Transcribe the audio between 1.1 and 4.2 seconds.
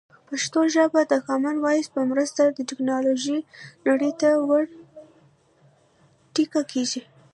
کامن وایس په مرسته د ټکنالوژۍ نړۍ